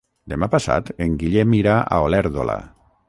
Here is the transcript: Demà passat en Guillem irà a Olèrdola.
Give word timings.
Demà 0.31 0.47
passat 0.53 0.89
en 1.05 1.13
Guillem 1.23 1.53
irà 1.59 1.77
a 1.83 2.01
Olèrdola. 2.07 2.57